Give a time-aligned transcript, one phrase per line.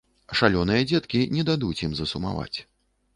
[0.37, 2.57] Шалёныя дзеткі не дадуць ім засумаваць.